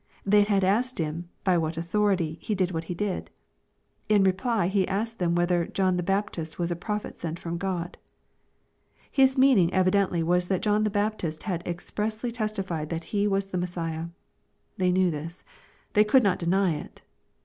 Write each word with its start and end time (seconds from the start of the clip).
They 0.25 0.41
had 0.41 0.63
asked 0.63 0.97
Him 0.97 1.29
"by 1.43 1.59
what 1.59 1.77
authority," 1.77 2.39
He 2.41 2.55
did 2.55 2.71
what 2.71 2.85
He 2.85 2.95
did. 2.95 3.29
In 4.09 4.23
reply, 4.23 4.65
He 4.67 4.87
asked 4.87 5.19
them 5.19 5.35
whether" 5.35 5.67
John 5.67 5.95
the 5.95 6.01
Baptist 6.01 6.57
was 6.57 6.71
a 6.71 6.75
prophet 6.75 7.19
sent 7.19 7.37
from 7.37 7.59
God." 7.59 7.99
His 9.11 9.37
meaning 9.37 9.71
evidently 9.71 10.23
was 10.23 10.47
that 10.47 10.63
John 10.63 10.85
the 10.85 10.89
Baptist 10.89 11.43
had 11.43 11.61
expressly 11.67 12.31
testified 12.31 12.89
that 12.89 13.03
He 13.13 13.27
was 13.27 13.45
the 13.49 13.59
Messiah. 13.59 14.07
They 14.75 14.91
knew 14.91 15.11
this. 15.11 15.43
They 15.93 16.03
could 16.03 16.23
not 16.23 16.39
deny 16.39 16.77
it. 16.77 17.03